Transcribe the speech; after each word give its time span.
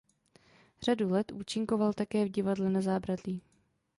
Řadu 0.81 1.09
let 1.09 1.31
účinkoval 1.31 1.93
také 1.93 2.25
v 2.25 2.29
divadle 2.31 2.69
Na 2.69 2.81
zábradlí. 2.81 3.41